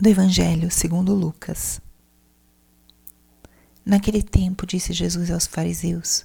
do 0.00 0.08
Evangelho 0.08 0.70
segundo 0.70 1.12
Lucas. 1.12 1.80
Naquele 3.84 4.22
tempo 4.22 4.64
disse 4.64 4.92
Jesus 4.92 5.28
aos 5.28 5.44
fariseus: 5.44 6.24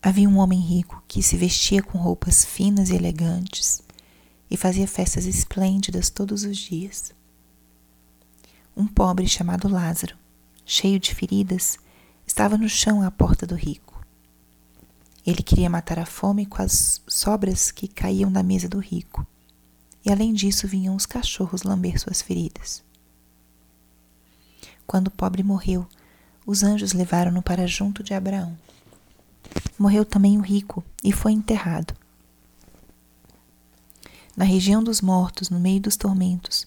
Havia 0.00 0.26
um 0.26 0.38
homem 0.38 0.58
rico 0.58 1.04
que 1.06 1.22
se 1.22 1.36
vestia 1.36 1.82
com 1.82 1.98
roupas 1.98 2.46
finas 2.46 2.88
e 2.88 2.94
elegantes 2.94 3.82
e 4.50 4.56
fazia 4.56 4.88
festas 4.88 5.26
esplêndidas 5.26 6.08
todos 6.08 6.44
os 6.44 6.56
dias. 6.56 7.12
Um 8.74 8.86
pobre 8.86 9.28
chamado 9.28 9.68
Lázaro, 9.68 10.16
cheio 10.64 10.98
de 10.98 11.14
feridas, 11.14 11.76
estava 12.26 12.56
no 12.56 12.70
chão 12.70 13.02
à 13.02 13.10
porta 13.10 13.46
do 13.46 13.54
rico. 13.54 14.02
Ele 15.26 15.42
queria 15.42 15.68
matar 15.68 15.98
a 15.98 16.06
fome 16.06 16.46
com 16.46 16.62
as 16.62 17.02
sobras 17.06 17.70
que 17.70 17.86
caíam 17.86 18.32
da 18.32 18.42
mesa 18.42 18.66
do 18.66 18.78
rico 18.78 19.26
e 20.04 20.10
além 20.10 20.32
disso 20.32 20.66
vinham 20.66 20.94
os 20.94 21.06
cachorros 21.06 21.62
lamber 21.62 21.98
suas 21.98 22.20
feridas. 22.20 22.82
Quando 24.86 25.08
o 25.08 25.12
pobre 25.12 25.42
morreu, 25.42 25.86
os 26.46 26.62
anjos 26.62 26.92
levaram-no 26.92 27.42
para 27.42 27.66
junto 27.66 28.02
de 28.02 28.14
Abraão. 28.14 28.56
Morreu 29.78 30.04
também 30.04 30.38
o 30.38 30.42
rico 30.42 30.84
e 31.02 31.12
foi 31.12 31.32
enterrado. 31.32 31.94
Na 34.36 34.44
região 34.44 34.82
dos 34.82 35.00
mortos, 35.00 35.50
no 35.50 35.60
meio 35.60 35.80
dos 35.80 35.96
tormentos, 35.96 36.66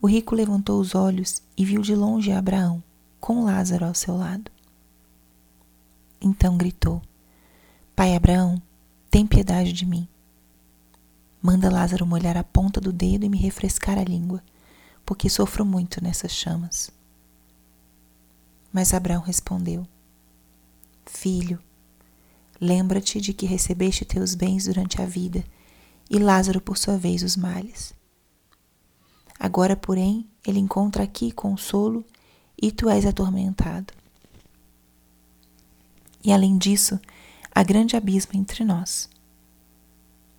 o 0.00 0.06
rico 0.06 0.34
levantou 0.34 0.80
os 0.80 0.94
olhos 0.94 1.42
e 1.56 1.64
viu 1.64 1.82
de 1.82 1.94
longe 1.94 2.30
Abraão, 2.30 2.82
com 3.18 3.44
Lázaro 3.44 3.86
ao 3.86 3.94
seu 3.94 4.16
lado. 4.16 4.50
Então 6.20 6.56
gritou: 6.56 7.02
Pai 7.96 8.14
Abraão, 8.14 8.62
tem 9.10 9.26
piedade 9.26 9.72
de 9.72 9.86
mim. 9.86 10.06
Manda 11.40 11.70
Lázaro 11.70 12.04
molhar 12.04 12.36
a 12.36 12.42
ponta 12.42 12.80
do 12.80 12.92
dedo 12.92 13.24
e 13.24 13.28
me 13.28 13.38
refrescar 13.38 13.96
a 13.96 14.02
língua, 14.02 14.42
porque 15.06 15.30
sofro 15.30 15.64
muito 15.64 16.02
nessas 16.02 16.32
chamas. 16.32 16.90
Mas 18.72 18.92
Abraão 18.92 19.22
respondeu: 19.22 19.86
Filho, 21.06 21.60
lembra-te 22.60 23.20
de 23.20 23.32
que 23.32 23.46
recebeste 23.46 24.04
teus 24.04 24.34
bens 24.34 24.64
durante 24.64 25.00
a 25.00 25.06
vida, 25.06 25.44
e 26.10 26.18
Lázaro, 26.18 26.60
por 26.60 26.76
sua 26.76 26.98
vez, 26.98 27.22
os 27.22 27.36
males. 27.36 27.94
Agora, 29.38 29.76
porém, 29.76 30.28
ele 30.44 30.58
encontra 30.58 31.04
aqui 31.04 31.30
consolo 31.30 32.04
e 32.60 32.72
tu 32.72 32.90
és 32.90 33.06
atormentado. 33.06 33.92
E 36.24 36.32
além 36.32 36.58
disso, 36.58 36.98
há 37.54 37.62
grande 37.62 37.96
abismo 37.96 38.32
entre 38.34 38.64
nós 38.64 39.08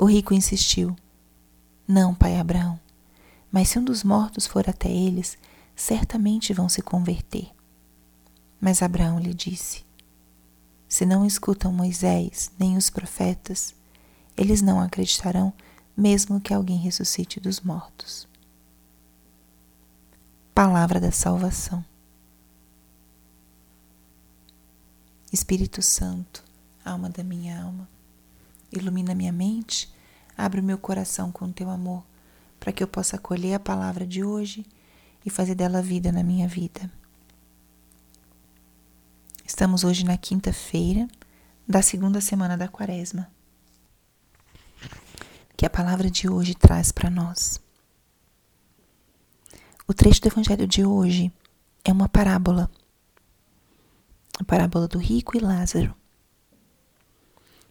O 0.00 0.04
rico 0.04 0.32
insistiu: 0.32 0.94
Não, 1.86 2.14
pai 2.14 2.38
Abraão, 2.38 2.78
mas 3.50 3.68
se 3.68 3.80
um 3.80 3.84
dos 3.84 4.04
mortos 4.04 4.46
for 4.46 4.70
até 4.70 4.88
eles, 4.88 5.36
certamente 5.74 6.52
vão 6.52 6.68
se 6.68 6.80
converter. 6.80 7.50
Mas 8.60 8.80
Abraão 8.80 9.18
lhe 9.18 9.34
disse: 9.34 9.84
Se 10.88 11.04
não 11.04 11.26
escutam 11.26 11.72
Moisés 11.72 12.52
nem 12.60 12.76
os 12.76 12.88
profetas, 12.88 13.74
eles 14.36 14.62
não 14.62 14.80
acreditarão, 14.80 15.52
mesmo 15.96 16.40
que 16.40 16.54
alguém 16.54 16.78
ressuscite 16.78 17.40
dos 17.40 17.60
mortos. 17.60 18.28
Palavra 20.54 21.00
da 21.00 21.10
Salvação. 21.10 21.84
Espírito 25.32 25.82
Santo, 25.82 26.44
alma 26.84 27.10
da 27.10 27.24
minha 27.24 27.60
alma 27.60 27.97
Ilumina 28.70 29.14
minha 29.14 29.32
mente, 29.32 29.92
abre 30.36 30.60
o 30.60 30.64
meu 30.64 30.78
coração 30.78 31.32
com 31.32 31.46
o 31.46 31.52
teu 31.52 31.70
amor, 31.70 32.04
para 32.60 32.72
que 32.72 32.82
eu 32.82 32.88
possa 32.88 33.16
acolher 33.16 33.54
a 33.54 33.60
palavra 33.60 34.06
de 34.06 34.22
hoje 34.22 34.66
e 35.24 35.30
fazer 35.30 35.54
dela 35.54 35.80
vida 35.80 36.12
na 36.12 36.22
minha 36.22 36.46
vida. 36.46 36.90
Estamos 39.44 39.84
hoje 39.84 40.04
na 40.04 40.16
quinta-feira 40.16 41.08
da 41.66 41.82
segunda 41.82 42.20
semana 42.20 42.56
da 42.56 42.68
Quaresma. 42.68 43.30
Que 45.56 45.66
a 45.66 45.70
palavra 45.70 46.10
de 46.10 46.28
hoje 46.28 46.54
traz 46.54 46.92
para 46.92 47.10
nós. 47.10 47.60
O 49.86 49.94
trecho 49.94 50.20
do 50.20 50.28
evangelho 50.28 50.66
de 50.66 50.84
hoje 50.84 51.32
é 51.84 51.90
uma 51.90 52.08
parábola. 52.08 52.70
A 54.38 54.44
parábola 54.44 54.86
do 54.86 54.98
rico 54.98 55.36
e 55.36 55.40
Lázaro. 55.40 55.94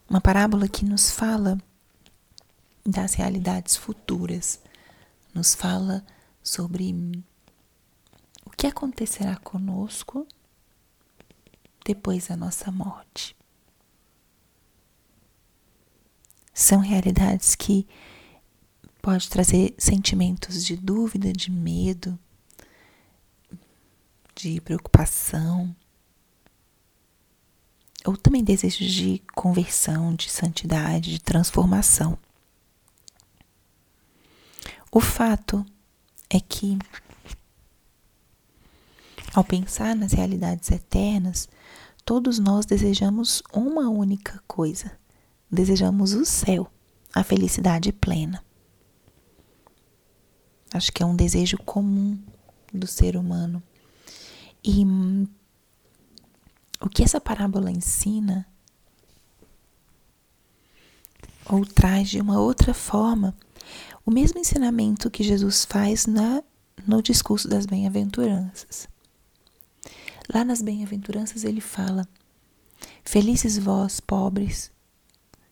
Uma 0.09 0.22
parábola 0.22 0.69
que 0.69 0.85
nos 0.85 1.12
fala 1.12 1.57
das 2.85 3.13
realidades 3.13 3.75
futuras, 3.75 4.62
nos 5.34 5.53
fala 5.53 6.06
sobre 6.41 6.94
o 8.45 8.50
que 8.51 8.68
acontecerá 8.68 9.35
conosco 9.35 10.25
depois 11.85 12.28
da 12.28 12.38
nossa 12.38 12.72
morte. 12.72 13.35
São 16.53 16.79
realidades 16.79 17.53
que 17.53 17.85
pode 19.01 19.29
trazer 19.29 19.75
sentimentos 19.78 20.63
de 20.63 20.78
dúvida, 20.78 21.34
de 21.34 21.51
medo, 21.51 22.18
de 24.34 24.62
preocupação, 24.62 25.75
ou 28.07 28.16
também 28.16 28.44
desejos 28.44 28.90
de 28.90 29.22
conversão, 29.35 30.16
de 30.16 30.29
santidade, 30.29 31.12
de 31.12 31.19
transformação. 31.19 32.18
O 34.90 35.01
fato 35.01 35.66
é 36.29 36.40
que, 36.40 36.79
ao 39.34 39.44
pensar 39.44 39.94
nas 39.94 40.13
realidades 40.13 40.72
eternas, 40.72 41.50
todos 42.06 42.40
nós 42.40 42.66
desejamos 42.66 43.44
uma 43.53 43.90
única 43.90 44.41
coisa: 44.47 44.97
desejamos 45.51 46.13
o 46.13 46.24
céu, 46.24 46.72
a 47.13 47.24
felicidade 47.24 47.91
plena. 47.91 48.41
Acho 50.74 50.91
que 50.94 51.03
é 51.03 51.06
um 51.06 51.16
desejo 51.16 51.57
comum 51.57 52.18
do 52.74 52.88
ser 52.88 53.18
humano. 53.18 53.62
E 54.63 54.85
o 56.80 56.90
que 56.90 57.04
essa 57.04 57.20
parábola 57.20 57.72
ensina 57.72 58.48
ou 61.50 61.66
traz 61.66 62.10
de 62.10 62.20
uma 62.20 62.40
outra 62.40 62.74
forma 62.74 63.36
o 64.06 64.12
mesmo 64.12 64.40
ensinamento 64.40 65.12
que 65.12 65.24
Jesus 65.24 65.66
faz 65.66 66.06
na, 66.06 66.42
no 66.86 67.02
discurso 67.02 67.48
das 67.48 67.66
bem-aventuranças. 67.66 68.88
Lá 70.34 70.46
nas 70.46 70.62
bem-aventuranças 70.62 71.44
ele 71.44 71.62
fala: 71.62 72.08
Felizes 73.04 73.58
vós, 73.58 74.00
pobres, 74.00 74.72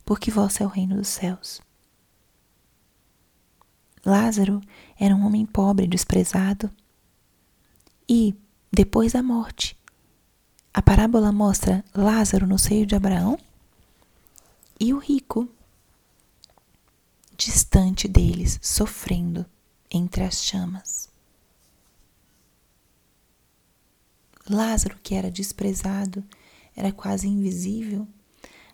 porque 0.05 0.31
vós 0.31 0.59
é 0.61 0.65
o 0.65 0.69
reino 0.69 0.95
dos 0.95 1.07
céus. 1.07 1.61
Lázaro 4.05 4.61
era 4.97 5.15
um 5.15 5.25
homem 5.25 5.45
pobre, 5.45 5.87
desprezado, 5.87 6.71
e, 8.07 8.35
depois 8.71 9.13
da 9.13 9.23
morte, 9.23 9.75
a 10.75 10.81
parábola 10.81 11.31
mostra 11.31 11.85
Lázaro 11.95 12.45
no 12.45 12.59
seio 12.59 12.85
de 12.85 12.95
Abraão 12.95 13.39
e 14.77 14.93
o 14.93 14.97
rico 14.97 15.47
distante 17.37 18.09
deles, 18.09 18.59
sofrendo 18.61 19.45
entre 19.89 20.25
as 20.25 20.43
chamas. 20.43 21.07
Lázaro, 24.49 24.99
que 25.01 25.15
era 25.15 25.31
desprezado, 25.31 26.21
era 26.75 26.91
quase 26.91 27.25
invisível 27.25 28.05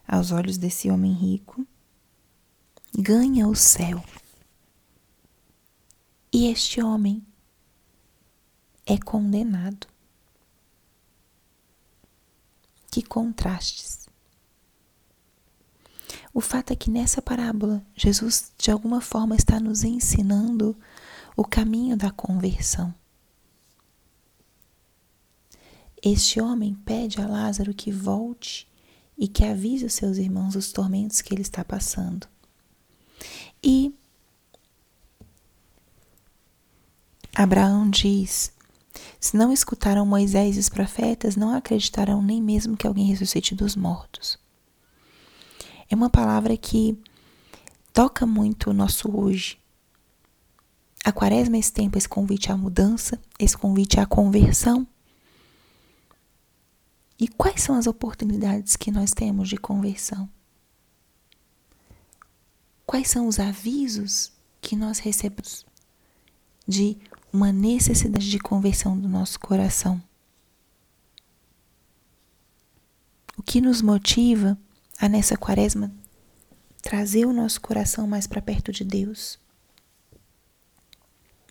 aos 0.07 0.31
olhos 0.31 0.57
desse 0.57 0.89
homem 0.89 1.13
rico, 1.13 1.63
ganha 2.97 3.47
o 3.47 3.55
céu. 3.55 4.03
E 6.33 6.47
este 6.47 6.81
homem 6.81 7.23
é 8.87 8.97
condenado. 8.97 9.90
Que 13.01 13.07
contrastes! 13.07 14.07
O 16.31 16.39
fato 16.39 16.71
é 16.71 16.75
que 16.75 16.91
nessa 16.91 17.19
parábola, 17.19 17.83
Jesus 17.95 18.51
de 18.55 18.69
alguma 18.69 19.01
forma 19.01 19.35
está 19.35 19.59
nos 19.59 19.83
ensinando 19.83 20.77
o 21.35 21.43
caminho 21.43 21.97
da 21.97 22.11
conversão. 22.11 22.93
Este 25.99 26.39
homem 26.39 26.75
pede 26.75 27.19
a 27.19 27.27
Lázaro 27.27 27.73
que 27.73 27.91
volte 27.91 28.67
e 29.17 29.27
que 29.27 29.43
avise 29.43 29.85
os 29.85 29.93
seus 29.93 30.17
irmãos 30.17 30.55
os 30.55 30.71
tormentos 30.71 31.21
que 31.21 31.33
ele 31.33 31.41
está 31.41 31.65
passando. 31.65 32.27
E 33.63 33.91
Abraão 37.33 37.89
diz: 37.89 38.53
Se 39.21 39.37
não 39.37 39.53
escutaram 39.53 40.03
Moisés 40.03 40.57
e 40.57 40.59
os 40.59 40.67
profetas, 40.67 41.35
não 41.35 41.53
acreditarão 41.53 42.23
nem 42.23 42.41
mesmo 42.41 42.75
que 42.75 42.87
alguém 42.87 43.05
ressuscite 43.05 43.53
dos 43.53 43.75
mortos. 43.75 44.39
É 45.87 45.95
uma 45.95 46.09
palavra 46.09 46.57
que 46.57 46.97
toca 47.93 48.25
muito 48.25 48.71
o 48.71 48.73
nosso 48.73 49.15
hoje. 49.15 49.59
A 51.05 51.11
quaresma 51.11 51.55
é 51.55 51.59
esse 51.59 51.71
tempo, 51.71 51.99
esse 51.99 52.09
convite 52.09 52.51
à 52.51 52.57
mudança, 52.57 53.21
esse 53.37 53.55
convite 53.55 53.99
à 53.99 54.07
conversão. 54.07 54.87
E 57.19 57.27
quais 57.27 57.61
são 57.61 57.75
as 57.75 57.85
oportunidades 57.85 58.75
que 58.75 58.89
nós 58.89 59.11
temos 59.11 59.49
de 59.49 59.57
conversão? 59.57 60.27
Quais 62.87 63.07
são 63.07 63.27
os 63.27 63.39
avisos 63.39 64.31
que 64.59 64.75
nós 64.75 64.97
recebemos 64.97 65.63
de 66.67 66.97
uma 67.31 67.51
necessidade 67.51 68.29
de 68.29 68.39
conversão 68.39 68.99
do 68.99 69.07
nosso 69.07 69.39
coração? 69.39 70.01
O 73.37 73.43
que 73.43 73.61
nos 73.61 73.81
motiva 73.81 74.57
a 74.99 75.09
nessa 75.09 75.37
quaresma 75.37 75.91
trazer 76.81 77.25
o 77.25 77.33
nosso 77.33 77.61
coração 77.61 78.05
mais 78.07 78.27
para 78.27 78.41
perto 78.41 78.71
de 78.71 78.83
Deus? 78.83 79.39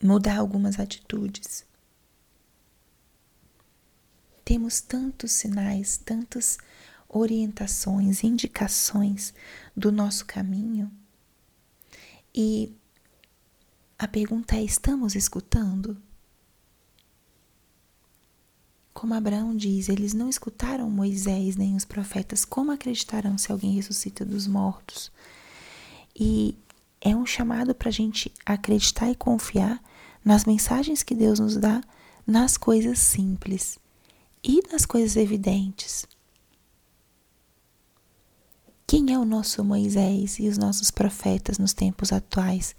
Mudar 0.03 0.39
algumas 0.39 0.79
atitudes 0.79 1.65
temos 4.51 4.81
tantos 4.81 5.31
sinais, 5.31 5.97
tantas 5.97 6.59
orientações, 7.09 8.25
indicações 8.25 9.33
do 9.77 9.93
nosso 9.93 10.27
caminho. 10.27 10.91
E 12.35 12.75
a 14.01 14.09
pergunta 14.09 14.57
é: 14.57 14.63
estamos 14.63 15.15
escutando? 15.15 15.95
Como 18.95 19.13
Abraão 19.13 19.55
diz, 19.55 19.91
eles 19.91 20.15
não 20.15 20.31
escutaram 20.31 20.91
Moisés 20.91 21.55
nem 21.55 21.77
os 21.77 21.85
profetas, 21.85 22.45
como 22.45 22.73
acreditarão 22.73 23.37
se 23.37 23.53
alguém 23.53 23.73
ressuscita 23.73 24.25
dos 24.25 24.47
mortos? 24.47 25.13
E 26.19 26.57
é 27.01 27.15
um 27.15 27.27
chamado 27.27 27.75
para 27.75 27.91
a 27.91 27.93
gente 27.93 28.33
acreditar 28.45 29.11
e 29.11 29.15
confiar 29.15 29.83
nas 30.25 30.47
mensagens 30.47 31.03
que 31.03 31.15
Deus 31.15 31.39
nos 31.39 31.57
dá, 31.57 31.83
nas 32.27 32.57
coisas 32.57 32.99
simples 32.99 33.79
e 34.43 34.63
nas 34.73 34.87
coisas 34.87 35.15
evidentes. 35.17 36.07
Quem 38.87 39.13
é 39.13 39.19
o 39.19 39.25
nosso 39.25 39.63
Moisés 39.63 40.39
e 40.39 40.49
os 40.49 40.59
nossos 40.59 40.91
profetas 40.91 41.59
nos 41.59 41.73
tempos 41.75 42.13
atuais 42.13 42.75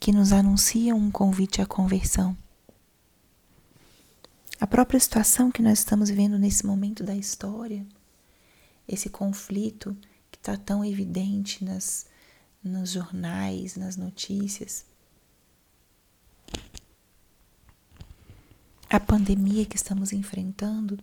que 0.00 0.12
nos 0.12 0.32
anunciam 0.32 0.96
um 0.96 1.10
convite 1.10 1.60
à 1.60 1.66
conversão? 1.66 2.34
A 4.58 4.66
própria 4.66 4.98
situação 4.98 5.50
que 5.50 5.62
nós 5.62 5.80
estamos 5.80 6.08
vivendo 6.08 6.38
nesse 6.38 6.64
momento 6.64 7.04
da 7.04 7.14
história, 7.14 7.86
esse 8.88 9.10
conflito 9.10 9.94
que 10.30 10.38
está 10.38 10.56
tão 10.56 10.82
evidente 10.82 11.62
nas, 11.62 12.06
nos 12.64 12.92
jornais, 12.92 13.76
nas 13.76 13.96
notícias, 13.96 14.86
a 18.88 18.98
pandemia 18.98 19.66
que 19.66 19.76
estamos 19.76 20.14
enfrentando 20.14 20.98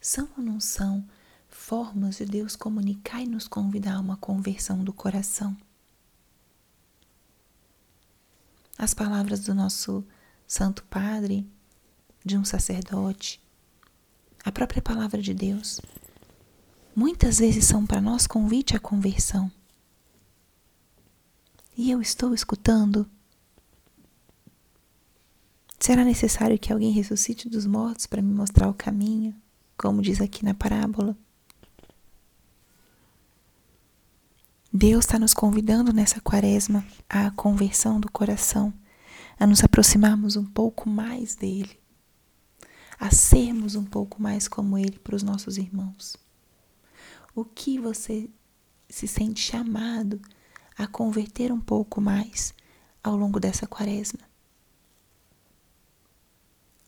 são 0.00 0.26
ou 0.38 0.42
não 0.42 0.58
são 0.58 1.06
formas 1.48 2.16
de 2.16 2.24
Deus 2.24 2.56
comunicar 2.56 3.22
e 3.22 3.26
nos 3.26 3.46
convidar 3.46 3.96
a 3.96 4.00
uma 4.00 4.16
conversão 4.16 4.82
do 4.82 4.92
coração? 4.92 5.54
As 8.78 8.94
palavras 8.94 9.40
do 9.40 9.54
nosso 9.54 10.06
Santo 10.46 10.84
Padre, 10.84 11.44
de 12.24 12.38
um 12.38 12.44
sacerdote, 12.44 13.42
a 14.44 14.52
própria 14.52 14.80
palavra 14.80 15.20
de 15.20 15.34
Deus, 15.34 15.80
muitas 16.94 17.40
vezes 17.40 17.64
são 17.64 17.84
para 17.84 18.00
nós 18.00 18.24
convite 18.24 18.76
à 18.76 18.78
conversão. 18.78 19.50
E 21.76 21.90
eu 21.90 22.00
estou 22.00 22.32
escutando 22.32 23.10
Será 25.80 26.04
necessário 26.04 26.58
que 26.58 26.72
alguém 26.72 26.90
ressuscite 26.90 27.48
dos 27.48 27.64
mortos 27.64 28.04
para 28.04 28.20
me 28.20 28.34
mostrar 28.34 28.68
o 28.68 28.74
caminho, 28.74 29.34
como 29.76 30.02
diz 30.02 30.20
aqui 30.20 30.44
na 30.44 30.52
parábola? 30.52 31.16
Deus 34.72 35.06
está 35.06 35.18
nos 35.18 35.32
convidando 35.32 35.94
nessa 35.94 36.20
quaresma 36.20 36.84
à 37.08 37.30
conversão 37.30 37.98
do 37.98 38.12
coração, 38.12 38.72
a 39.40 39.46
nos 39.46 39.64
aproximarmos 39.64 40.36
um 40.36 40.44
pouco 40.44 40.90
mais 40.90 41.34
dele, 41.34 41.80
a 43.00 43.10
sermos 43.10 43.74
um 43.74 43.84
pouco 43.84 44.20
mais 44.20 44.46
como 44.46 44.76
ele 44.76 44.98
para 44.98 45.16
os 45.16 45.22
nossos 45.22 45.56
irmãos. 45.56 46.16
O 47.34 47.46
que 47.46 47.78
você 47.78 48.28
se 48.90 49.08
sente 49.08 49.40
chamado 49.40 50.20
a 50.76 50.86
converter 50.86 51.50
um 51.50 51.60
pouco 51.60 51.98
mais 51.98 52.52
ao 53.02 53.16
longo 53.16 53.40
dessa 53.40 53.66
quaresma? 53.66 54.20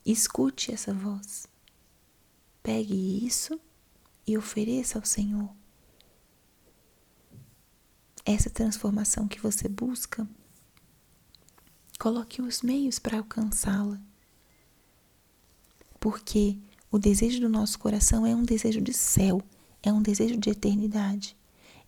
Escute 0.05 0.71
essa 0.71 0.93
voz. 0.93 1.47
Pegue 2.63 3.25
isso 3.27 3.59
e 4.27 4.37
ofereça 4.37 4.99
ao 4.99 5.05
Senhor. 5.05 5.60
Essa 8.33 8.49
transformação 8.49 9.27
que 9.27 9.41
você 9.41 9.69
busca, 9.69 10.25
coloque 11.99 12.41
os 12.41 12.63
meios 12.63 12.97
para 12.97 13.19
alcançá-la. 13.19 14.01
Porque 15.99 16.57
o 16.93 16.99
desejo 17.01 17.41
do 17.41 17.49
nosso 17.49 17.77
coração 17.77 18.25
é 18.25 18.33
um 18.33 18.45
desejo 18.45 18.81
de 18.81 18.93
céu, 18.93 19.43
é 19.83 19.93
um 19.93 20.01
desejo 20.01 20.37
de 20.37 20.49
eternidade. 20.49 21.37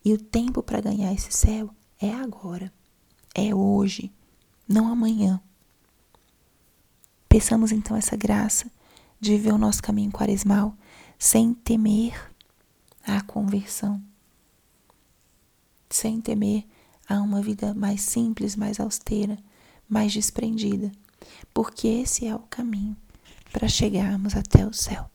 E 0.03 0.11
o 0.11 0.17
tempo 0.17 0.61
para 0.61 0.81
ganhar 0.81 1.13
esse 1.13 1.31
céu 1.31 1.73
é 1.97 2.13
agora, 2.13 2.73
é 3.33 3.55
hoje, 3.55 4.11
não 4.67 4.89
amanhã. 4.89 5.41
Peçamos 7.29 7.71
então 7.71 7.95
essa 7.95 8.17
graça 8.17 8.69
de 9.17 9.31
viver 9.31 9.53
o 9.53 9.57
nosso 9.57 9.81
caminho 9.81 10.11
quaresmal 10.11 10.75
sem 11.17 11.53
temer 11.53 12.13
a 13.01 13.21
conversão, 13.21 14.03
sem 15.95 16.19
temer 16.19 16.65
a 17.07 17.21
uma 17.21 17.41
vida 17.41 17.73
mais 17.73 18.01
simples, 18.01 18.55
mais 18.55 18.79
austera, 18.79 19.37
mais 19.87 20.11
desprendida, 20.11 20.91
porque 21.53 21.87
esse 21.87 22.25
é 22.25 22.35
o 22.35 22.39
caminho 22.39 22.95
para 23.51 23.67
chegarmos 23.67 24.35
até 24.35 24.65
o 24.65 24.73
céu. 24.73 25.09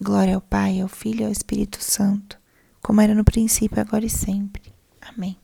Glória 0.00 0.34
ao 0.34 0.40
Pai, 0.40 0.80
ao 0.80 0.88
Filho 0.88 1.22
e 1.22 1.24
ao 1.24 1.32
Espírito 1.32 1.82
Santo, 1.82 2.38
como 2.82 3.00
era 3.00 3.14
no 3.14 3.24
princípio, 3.24 3.80
agora 3.80 4.04
e 4.04 4.10
sempre. 4.10 4.62
Amém. 5.00 5.38